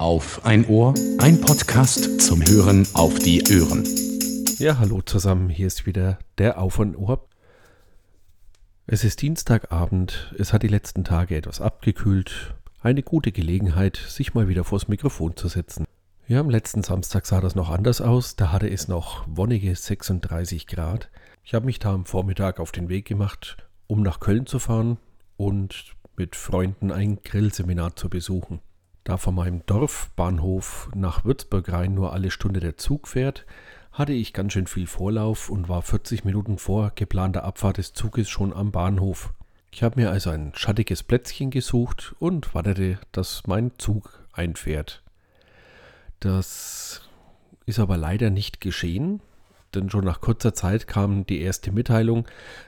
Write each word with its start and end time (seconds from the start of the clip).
Auf 0.00 0.46
ein 0.46 0.64
Ohr, 0.64 0.94
ein 1.18 1.42
Podcast 1.42 2.22
zum 2.22 2.40
Hören 2.40 2.88
auf 2.94 3.18
die 3.18 3.42
Ohren. 3.60 3.84
Ja, 4.56 4.78
hallo 4.78 5.02
zusammen, 5.02 5.50
hier 5.50 5.66
ist 5.66 5.84
wieder 5.84 6.18
der 6.38 6.58
Auf 6.58 6.80
ein 6.80 6.96
Ohr. 6.96 7.28
Es 8.86 9.04
ist 9.04 9.20
Dienstagabend, 9.20 10.34
es 10.38 10.54
hat 10.54 10.62
die 10.62 10.68
letzten 10.68 11.04
Tage 11.04 11.36
etwas 11.36 11.60
abgekühlt. 11.60 12.54
Eine 12.80 13.02
gute 13.02 13.30
Gelegenheit, 13.30 13.98
sich 13.98 14.32
mal 14.32 14.48
wieder 14.48 14.64
vors 14.64 14.88
Mikrofon 14.88 15.36
zu 15.36 15.48
setzen. 15.48 15.84
Ja, 16.26 16.40
am 16.40 16.48
letzten 16.48 16.82
Samstag 16.82 17.26
sah 17.26 17.42
das 17.42 17.54
noch 17.54 17.68
anders 17.68 18.00
aus, 18.00 18.36
da 18.36 18.50
hatte 18.52 18.70
es 18.70 18.88
noch 18.88 19.26
wonnige 19.28 19.76
36 19.76 20.66
Grad. 20.66 21.10
Ich 21.44 21.52
habe 21.52 21.66
mich 21.66 21.78
da 21.78 21.92
am 21.92 22.06
Vormittag 22.06 22.58
auf 22.58 22.72
den 22.72 22.88
Weg 22.88 23.04
gemacht, 23.04 23.68
um 23.86 24.02
nach 24.02 24.18
Köln 24.18 24.46
zu 24.46 24.60
fahren 24.60 24.96
und 25.36 25.94
mit 26.16 26.36
Freunden 26.36 26.90
ein 26.90 27.18
Grillseminar 27.22 27.96
zu 27.96 28.08
besuchen. 28.08 28.60
Da 29.04 29.16
von 29.16 29.34
meinem 29.34 29.64
Dorfbahnhof 29.66 30.90
nach 30.94 31.24
Würzburg 31.24 31.72
rein 31.72 31.94
nur 31.94 32.12
alle 32.12 32.30
Stunde 32.30 32.60
der 32.60 32.76
Zug 32.76 33.08
fährt, 33.08 33.46
hatte 33.92 34.12
ich 34.12 34.32
ganz 34.32 34.52
schön 34.52 34.66
viel 34.66 34.86
Vorlauf 34.86 35.48
und 35.48 35.68
war 35.68 35.82
40 35.82 36.24
Minuten 36.24 36.58
vor 36.58 36.92
geplanter 36.94 37.44
Abfahrt 37.44 37.78
des 37.78 37.92
Zuges 37.92 38.28
schon 38.28 38.52
am 38.52 38.70
Bahnhof. 38.70 39.32
Ich 39.72 39.82
habe 39.82 40.00
mir 40.00 40.10
also 40.10 40.30
ein 40.30 40.52
schattiges 40.54 41.02
Plätzchen 41.02 41.50
gesucht 41.50 42.14
und 42.18 42.54
wartete, 42.54 42.98
dass 43.12 43.46
mein 43.46 43.72
Zug 43.78 44.24
einfährt. 44.32 45.02
Das 46.18 47.02
ist 47.66 47.78
aber 47.78 47.96
leider 47.96 48.30
nicht 48.30 48.60
geschehen, 48.60 49.20
denn 49.74 49.90
schon 49.90 50.04
nach 50.04 50.20
kurzer 50.20 50.54
Zeit 50.54 50.86
kam 50.86 51.24
die 51.24 51.40
erste 51.40 51.72
Mitteilung, 51.72 52.26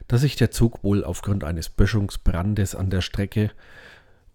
dass 0.09 0.23
sich 0.23 0.37
der 0.37 0.51
Zug 0.51 0.83
wohl 0.85 1.05
aufgrund 1.05 1.45
eines 1.45 1.69
Böschungsbrandes 1.69 2.75
an 2.75 2.91
der 2.91 3.01
Strecke 3.01 3.51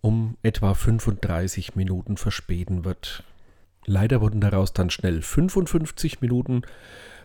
um 0.02 0.38
etwa 0.44 0.74
35 0.74 1.76
Minuten 1.76 2.18
verspäten 2.18 2.86
wird. 2.86 3.24
Leider 3.86 4.22
wurden 4.22 4.42
daraus 4.42 4.74
dann 4.74 4.90
schnell 4.90 5.22
55 5.22 6.22
Minuten, 6.22 6.64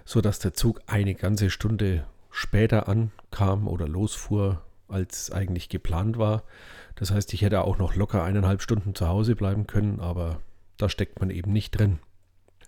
sodass 0.05 0.39
der 0.39 0.55
Zug 0.55 0.81
eine 0.87 1.15
ganze 1.15 1.51
Stunde 1.51 2.05
später 2.31 2.89
ankam 2.89 3.69
oder 3.69 3.89
losfuhr, 3.89 4.63
als 4.89 5.31
eigentlich 5.31 5.69
geplant 5.69 6.19
war. 6.19 6.45
Das 6.95 7.11
heißt, 7.11 7.33
ich 7.35 7.43
hätte 7.43 7.63
auch 7.63 7.79
noch 7.79 7.97
locker 7.97 8.23
eineinhalb 8.23 8.63
Stunden 8.63 8.95
zu 8.95 9.09
Hause 9.09 9.35
bleiben 9.35 9.67
können, 9.67 10.01
aber 10.01 10.41
da 10.77 10.89
steckt 10.89 11.21
man 11.21 11.31
eben 11.31 11.53
nicht 11.53 11.73
drin. 11.73 11.99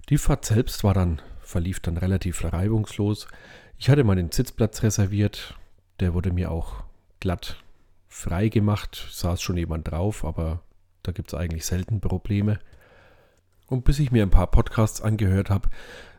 Die 0.08 0.18
Fahrt 0.18 0.44
selbst 0.44 0.84
war 0.84 0.94
dann 0.94 1.20
verlief 1.40 1.80
dann 1.80 1.96
relativ 1.96 2.44
reibungslos. 2.44 3.28
Ich 3.78 3.90
hatte 3.90 4.04
meinen 4.04 4.32
Sitzplatz 4.32 4.82
reserviert, 4.82 5.58
der 6.00 6.14
wurde 6.14 6.32
mir 6.32 6.50
auch 6.50 6.84
glatt 7.20 7.63
frei 8.14 8.48
gemacht, 8.48 9.08
saß 9.10 9.42
schon 9.42 9.56
jemand 9.56 9.90
drauf, 9.90 10.24
aber 10.24 10.62
da 11.02 11.10
gibt 11.10 11.32
es 11.32 11.38
eigentlich 11.38 11.66
selten 11.66 12.00
Probleme. 12.00 12.60
Und 13.66 13.84
bis 13.84 13.98
ich 13.98 14.12
mir 14.12 14.22
ein 14.22 14.30
paar 14.30 14.50
Podcasts 14.50 15.02
angehört 15.02 15.50
habe, 15.50 15.68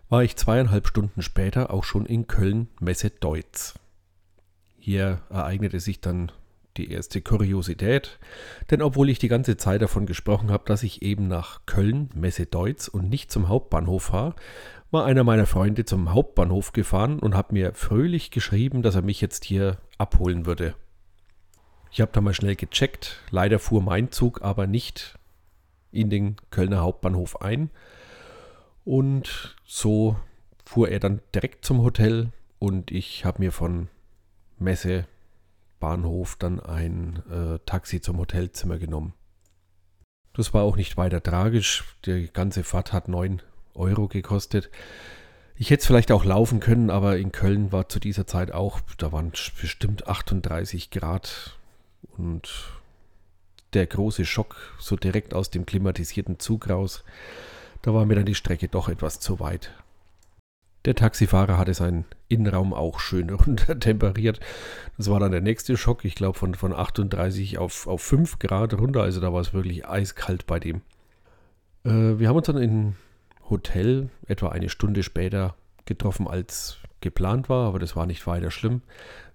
war 0.09 0.21
ich 0.21 0.35
zweieinhalb 0.35 0.87
Stunden 0.87 1.21
später 1.21 1.71
auch 1.71 1.85
schon 1.85 2.05
in 2.05 2.27
Köln 2.27 2.67
Messe 2.81 3.11
Deutz. 3.11 3.75
Hier 4.77 5.21
ereignete 5.29 5.79
sich 5.79 6.01
dann 6.01 6.33
die 6.75 6.91
erste 6.91 7.21
Kuriosität, 7.21 8.19
denn 8.69 8.81
obwohl 8.81 9.09
ich 9.09 9.17
die 9.17 9.29
ganze 9.29 9.55
Zeit 9.55 9.81
davon 9.81 10.05
gesprochen 10.05 10.51
habe, 10.51 10.65
dass 10.67 10.83
ich 10.83 11.01
eben 11.01 11.29
nach 11.29 11.65
Köln 11.65 12.09
Messe 12.13 12.45
Deutz 12.45 12.89
und 12.89 13.09
nicht 13.09 13.31
zum 13.31 13.47
Hauptbahnhof 13.47 14.03
fahre, 14.03 14.35
war 14.91 15.05
einer 15.05 15.23
meiner 15.23 15.45
Freunde 15.45 15.85
zum 15.85 16.13
Hauptbahnhof 16.13 16.73
gefahren 16.73 17.19
und 17.19 17.35
hat 17.35 17.53
mir 17.53 17.73
fröhlich 17.73 18.31
geschrieben, 18.31 18.81
dass 18.81 18.95
er 18.95 19.01
mich 19.01 19.21
jetzt 19.21 19.45
hier 19.45 19.77
abholen 19.97 20.45
würde. 20.45 20.75
Ich 21.95 22.01
habe 22.01 22.11
da 22.11 22.19
mal 22.19 22.33
schnell 22.33 22.57
gecheckt. 22.57 23.21
Leider 23.29 23.57
fuhr 23.57 23.81
mein 23.81 24.11
Zug 24.11 24.41
aber 24.41 24.67
nicht 24.67 25.17
in 25.93 26.09
den 26.09 26.35
Kölner 26.51 26.81
Hauptbahnhof 26.81 27.41
ein. 27.41 27.69
Und 28.83 29.55
so 29.63 30.17
fuhr 30.65 30.89
er 30.89 30.99
dann 30.99 31.21
direkt 31.33 31.63
zum 31.63 31.83
Hotel 31.83 32.33
und 32.59 32.91
ich 32.91 33.23
habe 33.23 33.41
mir 33.41 33.53
von 33.53 33.87
Messe 34.59 35.07
Bahnhof 35.79 36.35
dann 36.35 36.59
ein 36.59 37.23
äh, 37.31 37.59
Taxi 37.65 38.01
zum 38.01 38.17
Hotelzimmer 38.17 38.77
genommen. 38.77 39.13
Das 40.33 40.53
war 40.53 40.63
auch 40.63 40.75
nicht 40.75 40.97
weiter 40.97 41.23
tragisch. 41.23 41.85
Die 42.05 42.27
ganze 42.27 42.65
Fahrt 42.65 42.91
hat 42.91 43.07
9 43.07 43.41
Euro 43.73 44.09
gekostet. 44.09 44.69
Ich 45.55 45.69
hätte 45.69 45.79
es 45.79 45.87
vielleicht 45.87 46.11
auch 46.11 46.25
laufen 46.25 46.59
können, 46.59 46.89
aber 46.89 47.17
in 47.17 47.31
Köln 47.31 47.71
war 47.71 47.87
zu 47.87 48.01
dieser 48.01 48.27
Zeit 48.27 48.51
auch, 48.51 48.81
da 48.97 49.13
waren 49.13 49.31
bestimmt 49.61 50.09
38 50.09 50.91
Grad 50.91 51.57
und 52.17 52.71
der 53.73 53.85
große 53.85 54.25
Schock 54.25 54.55
so 54.79 54.95
direkt 54.95 55.33
aus 55.33 55.49
dem 55.49 55.65
klimatisierten 55.65 56.39
Zug 56.39 56.69
raus, 56.69 57.03
da 57.81 57.93
war 57.93 58.05
mir 58.05 58.15
dann 58.15 58.25
die 58.25 58.35
Strecke 58.35 58.67
doch 58.67 58.89
etwas 58.89 59.19
zu 59.19 59.39
weit. 59.39 59.71
Der 60.85 60.95
Taxifahrer 60.95 61.57
hatte 61.57 61.73
seinen 61.73 62.05
Innenraum 62.29 62.73
auch 62.73 62.99
schön 62.99 63.29
runtertemperiert. 63.31 64.39
Das 64.97 65.09
war 65.09 65.19
dann 65.19 65.31
der 65.31 65.41
nächste 65.41 65.77
Schock, 65.77 66.05
ich 66.05 66.15
glaube 66.15 66.37
von, 66.37 66.55
von 66.55 66.73
38 66.73 67.57
auf, 67.57 67.87
auf 67.87 68.01
5 68.01 68.39
Grad 68.39 68.73
runter, 68.75 69.01
also 69.01 69.19
da 69.19 69.33
war 69.33 69.41
es 69.41 69.53
wirklich 69.53 69.87
eiskalt 69.87 70.45
bei 70.47 70.59
dem. 70.59 70.81
Äh, 71.83 72.19
wir 72.19 72.29
haben 72.29 72.37
uns 72.37 72.47
dann 72.47 72.57
in 72.57 72.95
Hotel 73.49 74.09
etwa 74.27 74.49
eine 74.49 74.69
Stunde 74.69 75.03
später 75.03 75.55
getroffen, 75.85 76.27
als 76.27 76.77
geplant 77.01 77.49
war, 77.49 77.67
aber 77.67 77.79
das 77.79 77.95
war 77.95 78.05
nicht 78.05 78.25
weiter 78.25 78.51
schlimm. 78.51 78.81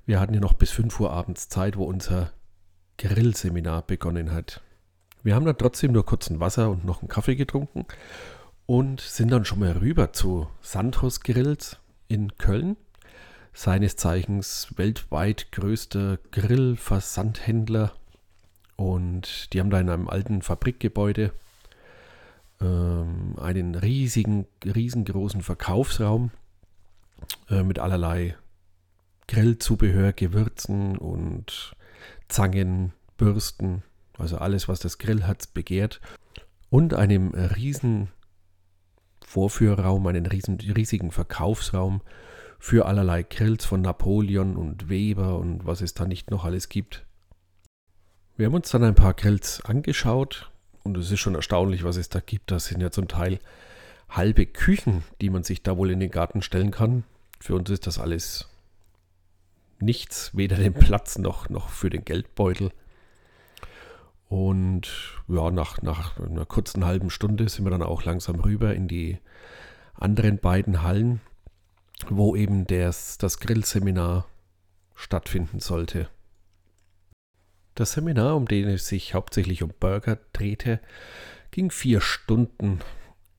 Wir 0.06 0.18
hatten 0.18 0.34
ja 0.34 0.40
noch 0.40 0.54
bis 0.54 0.70
5 0.70 0.98
Uhr 0.98 1.12
abends 1.12 1.48
Zeit, 1.48 1.76
wo 1.76 1.84
unser 1.84 2.32
Grillseminar 3.00 3.80
begonnen 3.82 4.30
hat. 4.30 4.60
Wir 5.22 5.34
haben 5.34 5.46
dann 5.46 5.56
trotzdem 5.56 5.92
nur 5.92 6.04
kurz 6.04 6.28
ein 6.28 6.38
Wasser 6.38 6.70
und 6.70 6.84
noch 6.84 7.00
einen 7.00 7.08
Kaffee 7.08 7.34
getrunken 7.34 7.86
und 8.66 9.00
sind 9.00 9.30
dann 9.30 9.46
schon 9.46 9.60
mal 9.60 9.72
rüber 9.72 10.12
zu 10.12 10.48
Santos 10.60 11.20
Grills 11.20 11.78
in 12.08 12.36
Köln, 12.36 12.76
seines 13.54 13.96
Zeichens 13.96 14.74
weltweit 14.76 15.50
größter 15.50 16.18
Grillversandhändler. 16.30 17.92
Und 18.76 19.52
die 19.54 19.60
haben 19.60 19.70
da 19.70 19.80
in 19.80 19.88
einem 19.88 20.08
alten 20.08 20.42
Fabrikgebäude 20.42 21.32
ähm, 22.60 23.34
einen 23.40 23.76
riesigen, 23.76 24.46
riesengroßen 24.62 25.40
Verkaufsraum 25.40 26.32
äh, 27.48 27.62
mit 27.62 27.78
allerlei 27.78 28.36
Grillzubehör, 29.26 30.12
Gewürzen 30.12 30.98
und 30.98 31.74
Zangen, 32.28 32.92
Bürsten, 33.16 33.82
also 34.18 34.38
alles, 34.38 34.68
was 34.68 34.80
das 34.80 34.98
Grillherz 34.98 35.46
begehrt. 35.46 36.00
Und 36.68 36.94
einem 36.94 37.34
riesen 37.34 38.08
Vorführraum, 39.24 40.06
einen 40.06 40.26
riesen, 40.26 40.58
riesigen 40.60 41.10
Verkaufsraum 41.10 42.00
für 42.58 42.86
allerlei 42.86 43.22
Grills 43.22 43.64
von 43.64 43.80
Napoleon 43.80 44.56
und 44.56 44.88
Weber 44.88 45.38
und 45.38 45.66
was 45.66 45.80
es 45.80 45.94
da 45.94 46.04
nicht 46.04 46.30
noch 46.30 46.44
alles 46.44 46.68
gibt. 46.68 47.06
Wir 48.36 48.46
haben 48.46 48.54
uns 48.54 48.70
dann 48.70 48.84
ein 48.84 48.94
paar 48.94 49.14
Grills 49.14 49.64
angeschaut 49.64 50.50
und 50.82 50.96
es 50.96 51.10
ist 51.10 51.20
schon 51.20 51.34
erstaunlich, 51.34 51.84
was 51.84 51.96
es 51.96 52.08
da 52.08 52.20
gibt. 52.20 52.50
Das 52.50 52.66
sind 52.66 52.80
ja 52.80 52.90
zum 52.90 53.08
Teil 53.08 53.38
halbe 54.08 54.46
Küchen, 54.46 55.04
die 55.20 55.30
man 55.30 55.42
sich 55.42 55.62
da 55.62 55.76
wohl 55.76 55.90
in 55.90 56.00
den 56.00 56.10
Garten 56.10 56.42
stellen 56.42 56.70
kann. 56.70 57.04
Für 57.40 57.54
uns 57.54 57.70
ist 57.70 57.86
das 57.86 57.98
alles 57.98 58.49
nichts, 59.82 60.36
weder 60.36 60.56
den 60.56 60.74
Platz 60.74 61.18
noch, 61.18 61.48
noch 61.48 61.68
für 61.68 61.90
den 61.90 62.04
Geldbeutel. 62.04 62.72
Und 64.28 64.88
ja, 65.28 65.50
nach, 65.50 65.82
nach 65.82 66.18
einer 66.18 66.46
kurzen 66.46 66.84
halben 66.84 67.10
Stunde 67.10 67.48
sind 67.48 67.64
wir 67.64 67.70
dann 67.70 67.82
auch 67.82 68.04
langsam 68.04 68.38
rüber 68.40 68.74
in 68.74 68.86
die 68.86 69.18
anderen 69.94 70.38
beiden 70.38 70.82
Hallen, 70.82 71.20
wo 72.08 72.36
eben 72.36 72.66
das, 72.66 73.18
das 73.18 73.40
Grillseminar 73.40 74.26
stattfinden 74.94 75.60
sollte. 75.60 76.08
Das 77.74 77.92
Seminar, 77.92 78.36
um 78.36 78.46
den 78.46 78.68
es 78.68 78.86
sich 78.86 79.14
hauptsächlich 79.14 79.62
um 79.62 79.72
Burger 79.80 80.18
drehte, 80.32 80.80
ging 81.50 81.70
vier 81.70 82.00
Stunden 82.00 82.80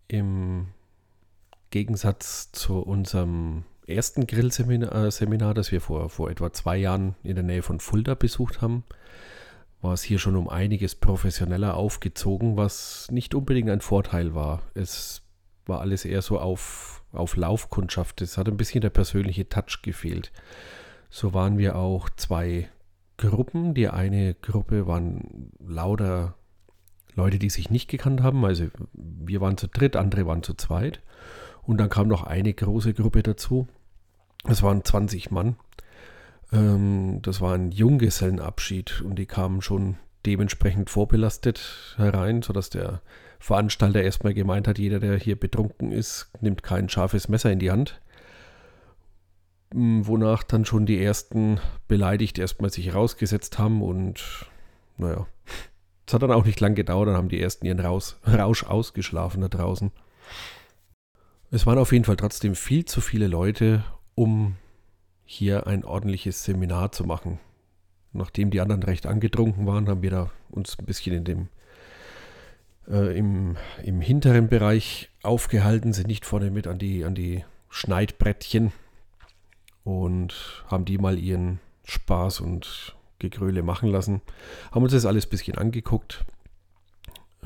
im 0.08 0.68
Gegensatz 1.70 2.52
zu 2.52 2.80
unserem 2.80 3.64
ersten 3.96 4.28
Grillseminar, 4.28 4.94
äh, 4.94 5.12
Seminar, 5.12 5.54
das 5.54 5.72
wir 5.72 5.82
vor, 5.82 6.10
vor 6.10 6.30
etwa 6.30 6.52
zwei 6.54 6.78
Jahren 6.78 7.16
in 7.24 7.36
der 7.36 7.44
Nähe 7.44 7.62
von 7.62 7.80
Fulda 7.80 8.16
besucht 8.16 8.62
haben, 8.62 8.84
war 9.82 9.94
es 9.94 10.04
hier 10.04 10.20
schon 10.20 10.36
um 10.36 10.48
einiges 10.48 10.96
professioneller 10.96 11.76
aufgezogen, 11.76 12.58
was 12.58 13.08
nicht 13.12 13.34
unbedingt 13.34 13.70
ein 13.70 13.82
Vorteil 13.82 14.36
war. 14.36 14.62
Es 14.74 15.24
war 15.66 15.82
alles 15.82 16.06
eher 16.06 16.22
so 16.22 16.40
auf, 16.40 17.04
auf 17.12 17.36
Laufkundschaft. 17.36 18.22
Es 18.22 18.38
hat 18.38 18.48
ein 18.48 18.58
bisschen 18.58 18.82
der 18.82 18.90
persönliche 18.90 19.50
Touch 19.50 19.82
gefehlt. 19.82 20.32
So 21.10 21.34
waren 21.34 21.58
wir 21.58 21.76
auch 21.76 22.10
zwei 22.10 22.70
Gruppen. 23.18 23.74
Die 23.74 23.90
eine 23.90 24.36
Gruppe 24.36 24.88
waren 24.88 25.52
lauter 25.60 26.36
Leute, 27.16 27.40
die 27.40 27.50
sich 27.50 27.70
nicht 27.70 27.90
gekannt 27.90 28.22
haben. 28.22 28.46
Also 28.46 28.68
wir 28.94 29.42
waren 29.42 29.58
zu 29.58 29.68
dritt, 29.68 29.96
andere 29.96 30.26
waren 30.26 30.44
zu 30.44 30.54
zweit. 30.54 31.02
Und 31.64 31.78
dann 31.78 31.90
kam 31.90 32.08
noch 32.08 32.24
eine 32.24 32.54
große 32.54 32.94
Gruppe 32.94 33.24
dazu. 33.24 33.68
Das 34.44 34.64
waren 34.64 34.84
20 34.84 35.32
Mann. 35.32 35.56
Ähm, 36.52 37.20
das 37.22 37.42
war 37.42 37.54
ein 37.54 37.72
Junggesellenabschied 37.72 39.02
und 39.02 39.16
die 39.16 39.26
kamen 39.26 39.62
schon 39.62 39.98
dementsprechend 40.26 40.90
vorbelastet 40.90 41.96
herein, 41.98 42.42
sodass 42.42 42.70
der 42.70 43.02
Veranstalter 43.40 44.04
erstmal 44.04 44.34
gemeint 44.34 44.68
hat, 44.68 44.78
jeder, 44.78 45.00
der 45.00 45.18
hier 45.18 45.40
betrunken 45.40 45.92
ist, 45.92 46.30
nimmt 46.42 46.62
kein 46.62 46.90
scharfes 46.90 47.28
Messer 47.28 47.52
in 47.52 47.60
die 47.60 47.72
Hand. 47.72 48.00
Hm, 49.74 50.06
wonach 50.06 50.44
dann 50.44 50.66
schon 50.66 50.86
die 50.86 51.04
ersten 51.04 51.60
beleidigt 51.88 52.38
erstmal 52.38 52.72
sich 52.72 52.94
rausgesetzt 52.94 53.58
haben 53.58 53.82
und 53.82 54.46
naja, 54.98 55.26
es 56.06 56.14
hat 56.14 56.22
dann 56.22 56.32
auch 56.32 56.46
nicht 56.46 56.60
lang 56.60 56.76
gedauert, 56.76 57.08
dann 57.08 57.16
haben 57.16 57.30
die 57.30 57.42
ersten 57.42 57.66
ihren 57.66 57.80
Raus, 57.80 58.18
Rausch 58.28 58.64
ausgeschlafen 58.64 59.42
da 59.42 59.48
draußen. 59.48 59.92
Es 61.52 61.66
waren 61.66 61.80
auf 61.80 61.92
jeden 61.92 62.06
Fall 62.06 62.16
trotzdem 62.16 62.56
viel 62.56 62.86
zu 62.86 63.02
viele 63.02 63.28
Leute, 63.28 63.84
um 64.16 64.56
hier 65.26 65.68
ein 65.68 65.86
ordentliches 65.86 66.44
Seminar 66.44 66.92
zu 66.92 67.06
machen. 67.06 67.40
Nachdem 68.14 68.52
die 68.52 68.60
anderen 68.60 68.84
recht 68.84 69.06
angetrunken 69.06 69.66
waren, 69.66 69.88
haben 69.88 70.02
wir 70.02 70.12
da 70.12 70.32
uns 70.50 70.78
ein 70.78 70.86
bisschen 70.86 71.16
in 71.16 71.24
dem 71.24 71.48
äh, 72.88 73.18
im, 73.18 73.58
im 73.84 74.02
hinteren 74.02 74.50
Bereich 74.50 75.10
aufgehalten, 75.24 75.94
sind 75.94 76.08
nicht 76.08 76.26
vorne 76.26 76.52
mit 76.52 76.68
an 76.68 76.78
die, 76.78 77.06
an 77.06 77.16
die 77.16 77.46
Schneidbrettchen 77.70 78.74
und 79.84 80.66
haben 80.68 80.86
die 80.86 80.98
mal 80.98 81.18
ihren 81.18 81.60
Spaß 81.86 82.42
und 82.42 82.96
Gegröle 83.20 83.64
machen 83.64 83.90
lassen. 83.90 84.22
Haben 84.72 84.84
uns 84.84 84.94
das 84.94 85.06
alles 85.06 85.28
ein 85.28 85.30
bisschen 85.30 85.58
angeguckt. 85.58 86.26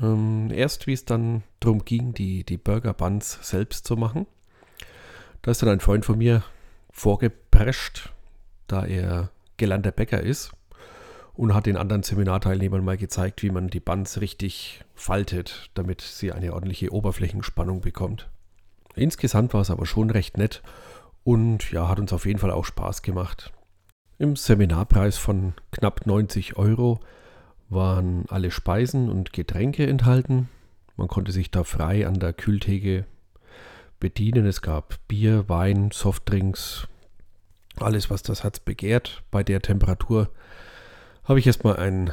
Ähm, 0.00 0.50
erst 0.52 0.86
wie 0.86 0.92
es 0.92 1.04
dann 1.04 1.42
darum 1.60 1.84
ging, 1.84 2.12
die, 2.12 2.44
die 2.44 2.56
Burger 2.56 2.92
Buns 2.92 3.38
selbst 3.42 3.86
zu 3.86 3.96
machen. 3.96 4.26
Da 5.42 5.50
ist 5.50 5.62
dann 5.62 5.70
ein 5.70 5.80
Freund 5.80 6.04
von 6.04 6.18
mir 6.18 6.42
vorgeprescht, 6.96 8.10
da 8.68 8.86
er 8.86 9.30
gelernter 9.58 9.92
Bäcker 9.92 10.20
ist 10.22 10.52
und 11.34 11.54
hat 11.54 11.66
den 11.66 11.76
anderen 11.76 12.02
Seminarteilnehmern 12.02 12.82
mal 12.82 12.96
gezeigt, 12.96 13.42
wie 13.42 13.50
man 13.50 13.68
die 13.68 13.80
Buns 13.80 14.20
richtig 14.22 14.82
faltet, 14.94 15.70
damit 15.74 16.00
sie 16.00 16.32
eine 16.32 16.54
ordentliche 16.54 16.92
Oberflächenspannung 16.92 17.82
bekommt. 17.82 18.30
Insgesamt 18.94 19.52
war 19.52 19.60
es 19.60 19.70
aber 19.70 19.84
schon 19.84 20.08
recht 20.08 20.38
nett 20.38 20.62
und 21.22 21.70
ja, 21.70 21.86
hat 21.86 22.00
uns 22.00 22.14
auf 22.14 22.24
jeden 22.24 22.38
Fall 22.38 22.50
auch 22.50 22.64
Spaß 22.64 23.02
gemacht. 23.02 23.52
Im 24.18 24.34
Seminarpreis 24.34 25.18
von 25.18 25.52
knapp 25.72 26.06
90 26.06 26.56
Euro 26.56 27.00
waren 27.68 28.24
alle 28.28 28.50
Speisen 28.50 29.10
und 29.10 29.34
Getränke 29.34 29.86
enthalten. 29.86 30.48
Man 30.96 31.08
konnte 31.08 31.32
sich 31.32 31.50
da 31.50 31.62
frei 31.62 32.06
an 32.06 32.18
der 32.18 32.32
Kühltheke 32.32 33.04
bedienen. 34.00 34.46
Es 34.46 34.62
gab 34.62 34.98
Bier, 35.08 35.48
Wein, 35.48 35.90
Softdrinks, 35.92 36.88
alles, 37.78 38.10
was 38.10 38.22
das 38.22 38.42
Herz 38.42 38.60
begehrt. 38.60 39.22
Bei 39.30 39.42
der 39.42 39.60
Temperatur 39.60 40.30
habe 41.24 41.38
ich 41.38 41.46
erstmal 41.46 41.76
ein 41.76 42.12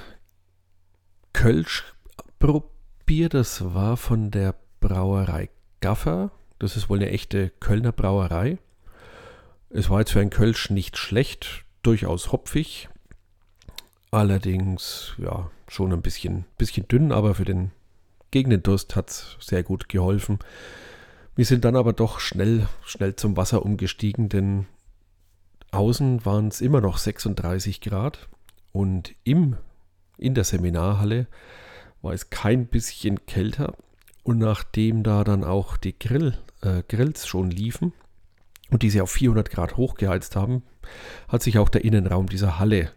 Kölsch 1.33 1.93
probiert. 2.39 3.33
Das 3.33 3.73
war 3.73 3.97
von 3.97 4.31
der 4.31 4.55
Brauerei 4.79 5.49
Gaffer. 5.81 6.31
Das 6.59 6.75
ist 6.77 6.89
wohl 6.89 6.97
eine 6.97 7.09
echte 7.09 7.49
Kölner 7.59 7.91
Brauerei. 7.91 8.57
Es 9.69 9.89
war 9.89 9.99
jetzt 9.99 10.11
für 10.11 10.19
ein 10.19 10.29
Kölsch 10.29 10.69
nicht 10.69 10.97
schlecht, 10.97 11.65
durchaus 11.81 12.31
hopfig. 12.31 12.89
Allerdings, 14.11 15.13
ja, 15.17 15.49
schon 15.67 15.91
ein 15.91 16.03
bisschen, 16.03 16.45
bisschen 16.57 16.87
dünn, 16.87 17.11
aber 17.11 17.33
für 17.33 17.45
den 17.45 17.71
gegen 18.29 18.49
den 18.49 18.63
Durst 18.63 18.95
hat 18.95 19.09
es 19.09 19.37
sehr 19.39 19.63
gut 19.63 19.89
geholfen. 19.89 20.39
Wir 21.35 21.45
sind 21.45 21.65
dann 21.65 21.75
aber 21.75 21.93
doch 21.93 22.19
schnell, 22.19 22.67
schnell 22.85 23.15
zum 23.15 23.37
Wasser 23.37 23.65
umgestiegen, 23.65 24.29
denn 24.29 24.67
außen 25.71 26.25
waren 26.25 26.47
es 26.47 26.61
immer 26.61 26.79
noch 26.79 26.97
36 26.97 27.81
Grad 27.81 28.27
und 28.71 29.15
im, 29.23 29.57
in 30.17 30.35
der 30.35 30.43
Seminarhalle 30.43 31.27
war 32.01 32.13
es 32.13 32.29
kein 32.29 32.67
bisschen 32.67 33.25
kälter. 33.25 33.73
Und 34.23 34.37
nachdem 34.37 35.03
da 35.03 35.23
dann 35.23 35.43
auch 35.43 35.75
die 35.77 35.97
Grill, 35.97 36.37
äh, 36.61 36.83
Grills 36.87 37.27
schon 37.27 37.49
liefen 37.49 37.93
und 38.69 38.83
diese 38.83 39.03
auf 39.03 39.11
400 39.11 39.49
Grad 39.49 39.75
hochgeheizt 39.75 40.35
haben, 40.35 40.63
hat 41.27 41.43
sich 41.43 41.57
auch 41.57 41.69
der 41.69 41.83
Innenraum 41.83 42.27
dieser 42.27 42.59
Halle 42.59 42.91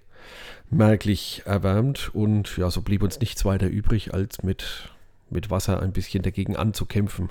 merklich 0.71 1.43
erwärmt 1.47 2.11
und 2.15 2.57
ja, 2.59 2.71
so 2.71 2.83
blieb 2.83 3.03
uns 3.03 3.21
nichts 3.21 3.45
weiter 3.45 3.69
übrig, 3.69 4.15
als 4.15 4.43
mit, 4.43 4.91
mit 5.31 5.51
Wasser 5.51 5.83
ein 5.83 5.93
bisschen 5.93 6.23
dagegen 6.23 6.57
anzukämpfen. 6.57 7.31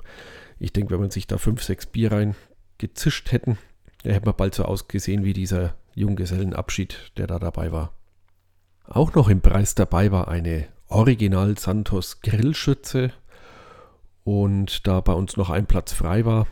Ich 0.58 0.72
denke, 0.72 0.92
wenn 0.92 1.00
man 1.00 1.10
sich 1.10 1.26
da 1.26 1.38
fünf, 1.38 1.62
sechs 1.62 1.86
Bier 1.86 2.12
rein 2.12 2.34
gezischt 2.78 3.32
hätten, 3.32 3.58
dann 4.02 4.12
hätte 4.12 4.26
man 4.26 4.36
bald 4.36 4.54
so 4.54 4.64
ausgesehen 4.64 5.24
wie 5.24 5.32
dieser 5.32 5.74
Junggesellenabschied, 5.94 7.12
der 7.16 7.26
da 7.26 7.38
dabei 7.38 7.72
war. 7.72 7.92
Auch 8.84 9.14
noch 9.14 9.28
im 9.28 9.40
Preis 9.40 9.74
dabei 9.74 10.12
war 10.12 10.28
eine 10.28 10.68
Original 10.88 11.58
Santos 11.58 12.20
Grillschütze 12.20 13.12
und 14.22 14.86
da 14.86 15.00
bei 15.00 15.12
uns 15.12 15.36
noch 15.36 15.50
ein 15.50 15.66
Platz 15.66 15.92
frei 15.92 16.24
war, 16.24 16.46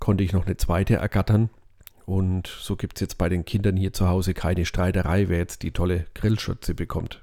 konnte 0.00 0.24
ich 0.24 0.32
noch 0.32 0.46
eine 0.46 0.56
zweite 0.56 0.96
ergattern 0.96 1.50
und 2.04 2.46
so 2.46 2.76
gibt 2.76 2.96
es 2.96 3.00
jetzt 3.00 3.18
bei 3.18 3.28
den 3.28 3.44
Kindern 3.44 3.76
hier 3.76 3.92
zu 3.92 4.08
Hause 4.08 4.34
keine 4.34 4.64
Streiterei, 4.64 5.28
wer 5.28 5.38
jetzt 5.38 5.62
die 5.62 5.72
tolle 5.72 6.06
Grillschürze 6.14 6.74
bekommt. 6.74 7.22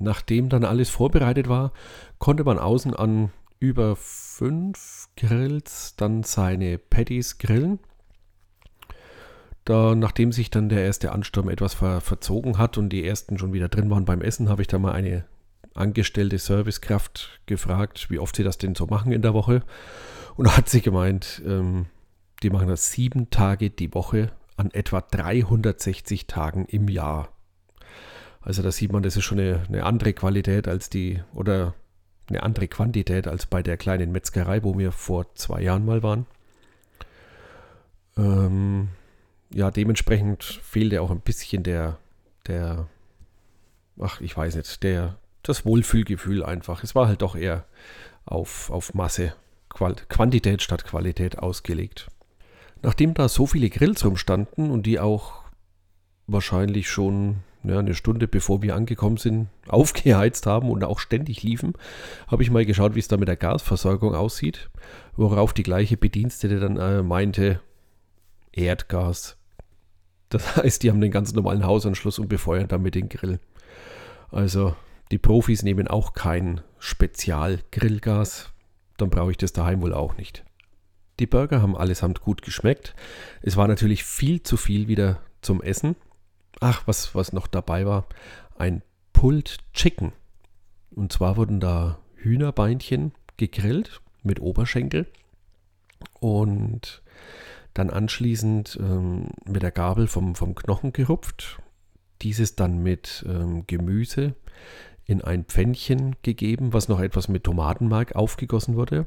Nachdem 0.00 0.48
dann 0.48 0.64
alles 0.64 0.88
vorbereitet 0.88 1.48
war, 1.48 1.72
konnte 2.18 2.42
man 2.42 2.58
außen 2.58 2.94
an 2.94 3.30
über 3.58 3.96
fünf 3.96 5.08
Grills 5.16 5.94
dann 5.96 6.22
seine 6.22 6.78
Patties 6.78 7.36
grillen. 7.36 7.78
Da, 9.66 9.94
nachdem 9.94 10.32
sich 10.32 10.48
dann 10.48 10.70
der 10.70 10.82
erste 10.82 11.12
Ansturm 11.12 11.50
etwas 11.50 11.74
ver 11.74 12.00
verzogen 12.00 12.56
hat 12.56 12.78
und 12.78 12.88
die 12.88 13.06
ersten 13.06 13.38
schon 13.38 13.52
wieder 13.52 13.68
drin 13.68 13.90
waren 13.90 14.06
beim 14.06 14.22
Essen, 14.22 14.48
habe 14.48 14.62
ich 14.62 14.68
da 14.68 14.78
mal 14.78 14.92
eine 14.92 15.26
angestellte 15.74 16.38
Servicekraft 16.38 17.42
gefragt, 17.44 18.10
wie 18.10 18.18
oft 18.18 18.34
sie 18.34 18.42
das 18.42 18.56
denn 18.56 18.74
so 18.74 18.86
machen 18.86 19.12
in 19.12 19.20
der 19.20 19.34
Woche. 19.34 19.62
Und 20.36 20.46
da 20.46 20.56
hat 20.56 20.70
sie 20.70 20.80
gemeint, 20.80 21.42
ähm, 21.46 21.86
die 22.42 22.48
machen 22.48 22.68
das 22.68 22.90
sieben 22.90 23.28
Tage 23.28 23.68
die 23.68 23.92
Woche 23.92 24.32
an 24.56 24.70
etwa 24.70 25.02
360 25.02 26.26
Tagen 26.26 26.64
im 26.64 26.88
Jahr. 26.88 27.28
Also 28.40 28.62
da 28.62 28.72
sieht 28.72 28.92
man, 28.92 29.02
das 29.02 29.16
ist 29.16 29.24
schon 29.24 29.38
eine, 29.38 29.62
eine 29.68 29.84
andere 29.84 30.12
Qualität 30.12 30.66
als 30.66 30.88
die, 30.88 31.20
oder 31.34 31.74
eine 32.28 32.42
andere 32.42 32.68
Quantität 32.68 33.26
als 33.26 33.46
bei 33.46 33.62
der 33.62 33.76
kleinen 33.76 34.12
Metzgerei, 34.12 34.62
wo 34.62 34.78
wir 34.78 34.92
vor 34.92 35.34
zwei 35.34 35.60
Jahren 35.62 35.84
mal 35.84 36.02
waren. 36.02 36.26
Ähm, 38.16 38.88
ja, 39.52 39.70
dementsprechend 39.70 40.44
fehlte 40.44 41.02
auch 41.02 41.10
ein 41.10 41.20
bisschen 41.20 41.62
der, 41.62 41.98
der, 42.46 42.86
ach, 44.00 44.20
ich 44.20 44.36
weiß 44.36 44.56
nicht, 44.56 44.82
der, 44.82 45.18
das 45.42 45.64
Wohlfühlgefühl 45.64 46.44
einfach. 46.44 46.82
Es 46.84 46.94
war 46.94 47.08
halt 47.08 47.22
doch 47.22 47.36
eher 47.36 47.64
auf, 48.24 48.70
auf 48.70 48.94
Masse, 48.94 49.34
Quantität 49.68 50.62
statt 50.62 50.84
Qualität 50.84 51.38
ausgelegt. 51.38 52.08
Nachdem 52.82 53.14
da 53.14 53.28
so 53.28 53.46
viele 53.46 53.70
Grills 53.70 54.04
rumstanden 54.04 54.70
und 54.70 54.84
die 54.84 54.98
auch 54.98 55.44
wahrscheinlich 56.26 56.88
schon 56.88 57.36
ja, 57.62 57.78
eine 57.78 57.94
Stunde 57.94 58.28
bevor 58.28 58.62
wir 58.62 58.74
angekommen 58.74 59.16
sind, 59.16 59.48
aufgeheizt 59.68 60.46
haben 60.46 60.70
und 60.70 60.84
auch 60.84 60.98
ständig 60.98 61.42
liefen, 61.42 61.74
habe 62.26 62.42
ich 62.42 62.50
mal 62.50 62.64
geschaut, 62.64 62.94
wie 62.94 63.00
es 63.00 63.08
da 63.08 63.16
mit 63.16 63.28
der 63.28 63.36
Gasversorgung 63.36 64.14
aussieht, 64.14 64.70
worauf 65.16 65.52
die 65.52 65.62
gleiche 65.62 65.96
Bedienstete 65.96 66.60
dann 66.60 66.76
äh, 66.76 67.02
meinte, 67.02 67.60
Erdgas. 68.52 69.36
Das 70.28 70.56
heißt, 70.62 70.82
die 70.82 70.90
haben 70.90 71.00
den 71.00 71.10
ganz 71.10 71.32
normalen 71.34 71.64
Hausanschluss 71.64 72.18
und 72.18 72.28
befeuern 72.28 72.68
damit 72.68 72.94
den 72.94 73.08
Grill. 73.08 73.40
Also 74.30 74.74
die 75.10 75.18
Profis 75.18 75.62
nehmen 75.62 75.88
auch 75.88 76.12
kein 76.12 76.60
Spezial-Grillgas, 76.78 78.52
dann 78.96 79.10
brauche 79.10 79.32
ich 79.32 79.36
das 79.36 79.52
daheim 79.52 79.82
wohl 79.82 79.92
auch 79.92 80.16
nicht. 80.16 80.44
Die 81.18 81.26
Burger 81.26 81.60
haben 81.60 81.76
allesamt 81.76 82.20
gut 82.20 82.42
geschmeckt. 82.42 82.94
Es 83.42 83.56
war 83.56 83.68
natürlich 83.68 84.04
viel 84.04 84.42
zu 84.42 84.56
viel 84.56 84.88
wieder 84.88 85.20
zum 85.42 85.62
Essen. 85.62 85.96
Ach, 86.60 86.82
was, 86.86 87.14
was 87.14 87.32
noch 87.32 87.46
dabei 87.46 87.86
war, 87.86 88.06
ein 88.58 88.82
Pulled 89.14 89.58
Chicken. 89.72 90.12
Und 90.90 91.12
zwar 91.12 91.36
wurden 91.36 91.58
da 91.58 91.98
Hühnerbeinchen 92.16 93.12
gegrillt 93.38 94.02
mit 94.22 94.40
Oberschenkel 94.40 95.06
und 96.20 97.02
dann 97.72 97.88
anschließend 97.88 98.78
ähm, 98.80 99.28
mit 99.46 99.62
der 99.62 99.70
Gabel 99.70 100.06
vom, 100.06 100.34
vom 100.34 100.54
Knochen 100.54 100.92
gerupft. 100.92 101.58
Dieses 102.20 102.56
dann 102.56 102.82
mit 102.82 103.24
ähm, 103.26 103.66
Gemüse 103.66 104.34
in 105.06 105.22
ein 105.22 105.44
Pfännchen 105.44 106.16
gegeben, 106.22 106.74
was 106.74 106.88
noch 106.88 107.00
etwas 107.00 107.28
mit 107.28 107.44
Tomatenmark 107.44 108.14
aufgegossen 108.14 108.76
wurde. 108.76 109.06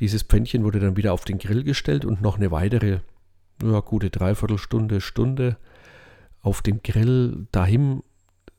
Dieses 0.00 0.24
Pfännchen 0.24 0.64
wurde 0.64 0.80
dann 0.80 0.96
wieder 0.96 1.12
auf 1.12 1.24
den 1.24 1.38
Grill 1.38 1.62
gestellt 1.62 2.04
und 2.04 2.20
noch 2.20 2.36
eine 2.36 2.50
weitere, 2.50 3.00
ja, 3.62 3.80
gute 3.80 4.10
Dreiviertelstunde, 4.10 5.00
Stunde 5.00 5.56
auf 6.46 6.62
dem 6.62 6.80
Grill 6.84 7.48
dahin 7.50 8.04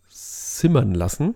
simmern 0.09 0.93
lassen, 0.93 1.35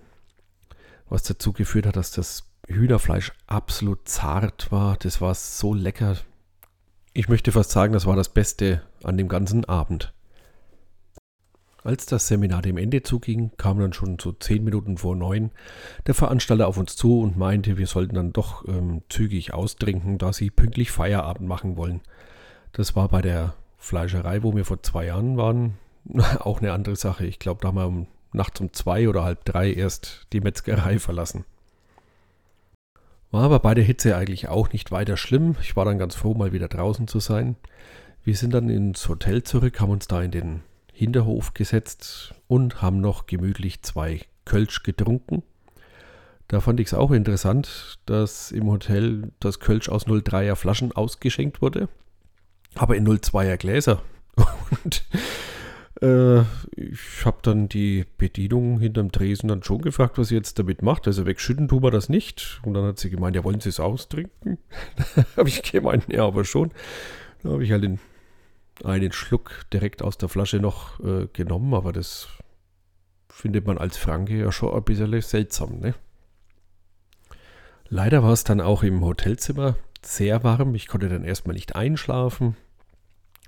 was 1.08 1.22
dazu 1.22 1.54
geführt 1.54 1.86
hat, 1.86 1.96
dass 1.96 2.10
das 2.10 2.44
Hühnerfleisch 2.68 3.32
absolut 3.46 4.06
zart 4.06 4.70
war. 4.70 4.98
Das 4.98 5.22
war 5.22 5.34
so 5.34 5.72
lecker. 5.72 6.18
Ich 7.14 7.30
möchte 7.30 7.52
fast 7.52 7.70
sagen, 7.70 7.94
das 7.94 8.04
war 8.04 8.16
das 8.16 8.28
Beste 8.28 8.82
an 9.02 9.16
dem 9.16 9.28
ganzen 9.28 9.64
Abend. 9.64 10.12
Als 11.82 12.04
das 12.04 12.28
Seminar 12.28 12.60
dem 12.60 12.76
Ende 12.76 13.02
zuging, 13.02 13.52
kam 13.56 13.80
dann 13.80 13.94
schon 13.94 14.18
so 14.20 14.32
zehn 14.32 14.62
Minuten 14.62 14.98
vor 14.98 15.16
neun 15.16 15.52
der 16.06 16.14
Veranstalter 16.14 16.68
auf 16.68 16.76
uns 16.76 16.96
zu 16.96 17.20
und 17.20 17.36
meinte, 17.36 17.78
wir 17.78 17.86
sollten 17.86 18.14
dann 18.14 18.34
doch 18.34 18.68
ähm, 18.68 19.00
zügig 19.08 19.54
austrinken, 19.54 20.18
da 20.18 20.34
sie 20.34 20.50
pünktlich 20.50 20.90
Feierabend 20.90 21.48
machen 21.48 21.78
wollen. 21.78 22.02
Das 22.72 22.94
war 22.94 23.08
bei 23.08 23.22
der 23.22 23.54
Fleischerei, 23.78 24.42
wo 24.42 24.54
wir 24.54 24.66
vor 24.66 24.82
zwei 24.82 25.06
Jahren 25.06 25.38
waren, 25.38 25.78
auch 26.40 26.60
eine 26.60 26.72
andere 26.72 26.96
Sache. 26.96 27.26
Ich 27.26 27.38
glaube, 27.38 27.60
da 27.60 27.68
haben 27.68 27.76
wir 27.76 27.86
um, 27.86 28.06
nachts 28.32 28.60
um 28.60 28.72
zwei 28.72 29.08
oder 29.08 29.24
halb 29.24 29.44
drei 29.44 29.72
erst 29.72 30.26
die 30.32 30.40
Metzgerei 30.40 30.98
verlassen. 30.98 31.44
War 33.30 33.44
aber 33.44 33.60
bei 33.60 33.74
der 33.74 33.84
Hitze 33.84 34.16
eigentlich 34.16 34.48
auch 34.48 34.72
nicht 34.72 34.90
weiter 34.90 35.16
schlimm. 35.16 35.56
Ich 35.62 35.74
war 35.74 35.86
dann 35.86 35.98
ganz 35.98 36.14
froh, 36.14 36.34
mal 36.34 36.52
wieder 36.52 36.68
draußen 36.68 37.08
zu 37.08 37.18
sein. 37.18 37.56
Wir 38.24 38.36
sind 38.36 38.52
dann 38.52 38.68
ins 38.68 39.08
Hotel 39.08 39.42
zurück, 39.42 39.80
haben 39.80 39.90
uns 39.90 40.06
da 40.06 40.22
in 40.22 40.30
den 40.30 40.62
Hinterhof 40.92 41.54
gesetzt 41.54 42.34
und 42.46 42.82
haben 42.82 43.00
noch 43.00 43.26
gemütlich 43.26 43.82
zwei 43.82 44.20
Kölsch 44.44 44.82
getrunken. 44.82 45.42
Da 46.48 46.60
fand 46.60 46.80
ich 46.80 46.88
es 46.88 46.94
auch 46.94 47.10
interessant, 47.10 47.98
dass 48.04 48.52
im 48.52 48.66
Hotel 48.66 49.32
das 49.40 49.58
Kölsch 49.58 49.88
aus 49.88 50.06
03er 50.06 50.54
Flaschen 50.54 50.92
ausgeschenkt 50.92 51.62
wurde, 51.62 51.88
aber 52.74 52.96
in 52.96 53.08
02er 53.08 53.56
Gläser. 53.56 54.02
Und 54.84 55.06
äh, 56.02 56.40
ich 56.76 57.24
habe 57.24 57.38
dann 57.42 57.68
die 57.68 58.04
Bedienung 58.18 58.80
hinterm 58.80 59.12
Tresen 59.12 59.48
dann 59.48 59.62
schon 59.62 59.80
gefragt, 59.80 60.18
was 60.18 60.28
sie 60.28 60.34
jetzt 60.34 60.58
damit 60.58 60.82
macht. 60.82 61.06
Also 61.06 61.24
wegschütten 61.26 61.68
tun 61.68 61.82
wir 61.82 61.90
das 61.90 62.08
nicht. 62.08 62.60
Und 62.64 62.74
dann 62.74 62.84
hat 62.84 62.98
sie 62.98 63.10
gemeint, 63.10 63.36
ja, 63.36 63.44
wollen 63.44 63.60
Sie 63.60 63.68
es 63.68 63.80
austrinken? 63.80 64.58
habe 65.36 65.48
ich 65.48 65.62
gemeint, 65.62 66.12
ja, 66.12 66.26
aber 66.26 66.44
schon. 66.44 66.72
Da 67.42 67.50
habe 67.50 67.64
ich 67.64 67.70
halt 67.70 67.84
den 67.84 68.00
einen 68.84 69.12
Schluck 69.12 69.64
direkt 69.72 70.02
aus 70.02 70.18
der 70.18 70.28
Flasche 70.28 70.58
noch 70.58 70.98
äh, 71.00 71.28
genommen, 71.32 71.72
aber 71.74 71.92
das 71.92 72.28
findet 73.28 73.66
man 73.66 73.78
als 73.78 73.96
Franke 73.96 74.36
ja 74.36 74.50
schon 74.50 74.74
ein 74.74 74.82
bisschen 74.82 75.20
seltsam, 75.20 75.78
ne? 75.78 75.94
Leider 77.88 78.22
war 78.22 78.32
es 78.32 78.42
dann 78.42 78.60
auch 78.60 78.82
im 78.82 79.04
Hotelzimmer 79.04 79.76
sehr 80.00 80.42
warm. 80.42 80.74
Ich 80.74 80.88
konnte 80.88 81.10
dann 81.10 81.24
erstmal 81.24 81.54
nicht 81.54 81.76
einschlafen 81.76 82.56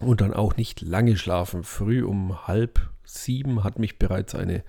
und 0.04 0.20
dann 0.20 0.32
auch 0.32 0.56
nicht 0.56 0.80
lange 0.80 1.16
schlafen. 1.16 1.64
Früh 1.64 2.04
um 2.04 2.46
halb 2.46 2.90
sieben 3.04 3.64
hat 3.64 3.78
mich 3.78 3.98
bereits 3.98 4.34
eine 4.34 4.62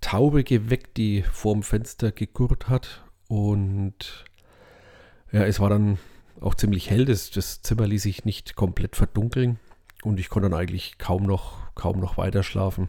Taube 0.00 0.44
geweckt, 0.44 0.96
die 0.96 1.22
vorm 1.22 1.62
Fenster 1.62 2.12
gegurrt 2.12 2.68
hat. 2.68 3.04
Und 3.28 4.24
ja, 5.30 5.44
es 5.44 5.60
war 5.60 5.70
dann 5.70 5.98
auch 6.40 6.54
ziemlich 6.54 6.90
hell. 6.90 7.04
Das, 7.04 7.30
das 7.30 7.62
Zimmer 7.62 7.86
ließ 7.86 8.02
sich 8.02 8.24
nicht 8.24 8.56
komplett 8.56 8.96
verdunkeln. 8.96 9.58
Und 10.02 10.18
ich 10.18 10.28
konnte 10.28 10.50
dann 10.50 10.58
eigentlich 10.58 10.98
kaum 10.98 11.22
noch, 11.22 11.74
kaum 11.74 12.00
noch 12.00 12.16
weiter 12.16 12.42
schlafen. 12.42 12.88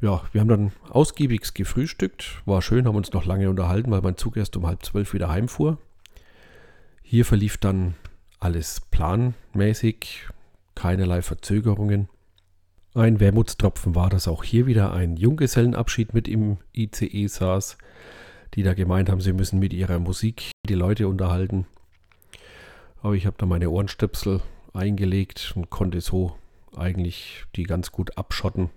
Ja, 0.00 0.22
wir 0.32 0.40
haben 0.40 0.48
dann 0.48 0.72
ausgiebig 0.88 1.54
gefrühstückt. 1.54 2.42
War 2.46 2.62
schön, 2.62 2.86
haben 2.86 2.96
uns 2.96 3.12
noch 3.12 3.24
lange 3.24 3.50
unterhalten, 3.50 3.90
weil 3.90 4.00
mein 4.00 4.16
Zug 4.16 4.36
erst 4.36 4.56
um 4.56 4.66
halb 4.66 4.84
zwölf 4.84 5.12
wieder 5.12 5.28
heimfuhr. 5.28 5.78
Hier 7.02 7.24
verlief 7.24 7.58
dann 7.58 7.94
alles 8.40 8.80
planmäßig, 8.90 10.28
keinerlei 10.74 11.22
Verzögerungen. 11.22 12.08
Ein 12.94 13.20
Wermutstropfen 13.20 13.94
war, 13.94 14.10
dass 14.10 14.28
auch 14.28 14.44
hier 14.44 14.66
wieder 14.66 14.92
ein 14.92 15.16
Junggesellenabschied 15.16 16.14
mit 16.14 16.28
im 16.28 16.58
ICE 16.74 17.26
saß, 17.26 17.78
die 18.54 18.62
da 18.62 18.74
gemeint 18.74 19.10
haben, 19.10 19.20
sie 19.20 19.32
müssen 19.32 19.58
mit 19.58 19.72
ihrer 19.72 19.98
Musik 19.98 20.50
die 20.66 20.74
Leute 20.74 21.08
unterhalten. 21.08 21.66
Aber 23.02 23.14
ich 23.14 23.26
habe 23.26 23.36
da 23.38 23.46
meine 23.46 23.70
Ohrenstöpsel 23.70 24.40
eingelegt 24.72 25.52
und 25.54 25.70
konnte 25.70 26.00
so 26.00 26.36
eigentlich 26.76 27.44
die 27.56 27.64
ganz 27.64 27.92
gut 27.92 28.16
abschotten. 28.16 28.70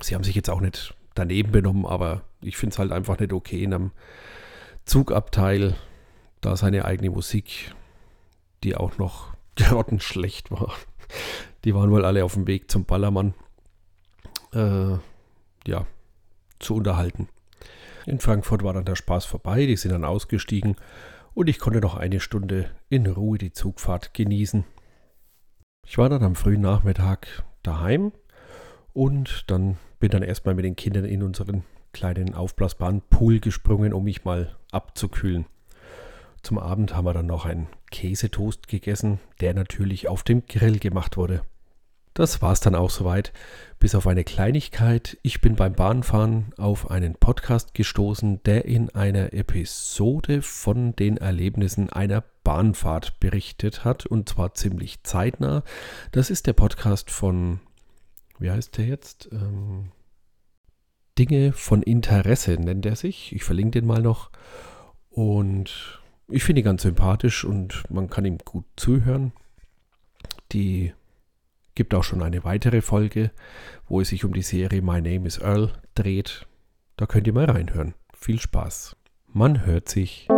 Sie 0.00 0.14
haben 0.14 0.24
sich 0.24 0.34
jetzt 0.34 0.50
auch 0.50 0.60
nicht 0.60 0.94
daneben 1.14 1.52
benommen, 1.52 1.86
aber 1.86 2.22
ich 2.42 2.56
finde 2.56 2.74
es 2.74 2.78
halt 2.78 2.92
einfach 2.92 3.18
nicht 3.18 3.32
okay 3.32 3.62
in 3.62 3.74
einem 3.74 3.90
Zugabteil, 4.84 5.74
da 6.40 6.56
seine 6.56 6.84
eigene 6.84 7.10
Musik, 7.10 7.74
die 8.64 8.76
auch 8.76 8.98
noch 8.98 9.34
grottenschlecht 9.56 10.50
war. 10.50 10.74
Die 11.64 11.74
waren 11.74 11.90
wohl 11.90 12.04
alle 12.04 12.24
auf 12.24 12.34
dem 12.34 12.46
Weg 12.46 12.70
zum 12.70 12.84
Ballermann, 12.84 13.34
äh, 14.52 14.96
ja, 15.66 15.86
zu 16.58 16.74
unterhalten. 16.74 17.28
In 18.06 18.20
Frankfurt 18.20 18.62
war 18.62 18.74
dann 18.74 18.84
der 18.84 18.96
Spaß 18.96 19.24
vorbei, 19.24 19.66
die 19.66 19.76
sind 19.76 19.92
dann 19.92 20.04
ausgestiegen 20.04 20.76
und 21.34 21.48
ich 21.48 21.58
konnte 21.58 21.80
noch 21.80 21.94
eine 21.94 22.20
Stunde 22.20 22.70
in 22.88 23.06
Ruhe 23.06 23.38
die 23.38 23.52
Zugfahrt 23.52 24.12
genießen. 24.14 24.64
Ich 25.86 25.98
war 25.98 26.08
dann 26.08 26.22
am 26.22 26.34
frühen 26.34 26.60
Nachmittag 26.60 27.44
daheim 27.62 28.12
und 28.92 29.50
dann 29.50 29.78
bin 30.00 30.10
dann 30.10 30.22
erstmal 30.22 30.54
mit 30.54 30.64
den 30.64 30.76
Kindern 30.76 31.04
in 31.04 31.22
unseren 31.22 31.64
kleinen 31.92 32.34
aufblasbaren 32.34 33.02
Pool 33.02 33.40
gesprungen, 33.40 33.92
um 33.92 34.04
mich 34.04 34.24
mal 34.24 34.56
abzukühlen. 34.70 35.46
Zum 36.44 36.58
Abend 36.58 36.94
haben 36.94 37.06
wir 37.06 37.14
dann 37.14 37.24
noch 37.24 37.46
einen 37.46 37.68
Käsetoast 37.90 38.68
gegessen, 38.68 39.18
der 39.40 39.54
natürlich 39.54 40.08
auf 40.08 40.22
dem 40.22 40.46
Grill 40.46 40.78
gemacht 40.78 41.16
wurde. 41.16 41.40
Das 42.12 42.42
war's 42.42 42.60
dann 42.60 42.74
auch 42.74 42.90
soweit. 42.90 43.32
Bis 43.78 43.94
auf 43.94 44.06
eine 44.06 44.24
Kleinigkeit. 44.24 45.16
Ich 45.22 45.40
bin 45.40 45.56
beim 45.56 45.72
Bahnfahren 45.72 46.52
auf 46.58 46.90
einen 46.90 47.14
Podcast 47.14 47.72
gestoßen, 47.72 48.42
der 48.44 48.66
in 48.66 48.90
einer 48.90 49.32
Episode 49.32 50.42
von 50.42 50.94
den 50.94 51.16
Erlebnissen 51.16 51.88
einer 51.88 52.22
Bahnfahrt 52.44 53.18
berichtet 53.20 53.86
hat. 53.86 54.04
Und 54.04 54.28
zwar 54.28 54.52
ziemlich 54.52 55.02
zeitnah. 55.02 55.64
Das 56.12 56.28
ist 56.28 56.46
der 56.46 56.52
Podcast 56.52 57.10
von, 57.10 57.60
wie 58.38 58.50
heißt 58.50 58.76
der 58.76 58.84
jetzt? 58.84 59.30
Ähm, 59.32 59.92
Dinge 61.18 61.54
von 61.54 61.82
Interesse 61.82 62.52
nennt 62.52 62.84
er 62.84 62.96
sich. 62.96 63.34
Ich 63.34 63.44
verlinke 63.44 63.80
den 63.80 63.86
mal 63.86 64.02
noch. 64.02 64.30
Und 65.08 66.03
ich 66.28 66.44
finde 66.44 66.60
ihn 66.62 66.64
ganz 66.64 66.82
sympathisch 66.82 67.44
und 67.44 67.84
man 67.90 68.08
kann 68.08 68.24
ihm 68.24 68.38
gut 68.38 68.64
zuhören. 68.76 69.32
Die 70.52 70.92
Gibt 71.74 71.92
auch 71.94 72.04
schon 72.04 72.22
eine 72.22 72.44
weitere 72.44 72.80
Folge, 72.82 73.32
wo 73.88 74.00
es 74.00 74.10
sich 74.10 74.24
um 74.24 74.32
die 74.32 74.42
Serie 74.42 74.80
My 74.80 75.00
Name 75.00 75.26
is 75.26 75.38
Earl 75.38 75.72
dreht. 75.96 76.46
Da 76.96 77.06
könnt 77.06 77.26
ihr 77.26 77.32
mal 77.32 77.50
reinhören. 77.50 77.94
Viel 78.16 78.40
Spaß. 78.40 78.96
Man 79.32 79.66
hört 79.66 79.88
sich. 79.88 80.28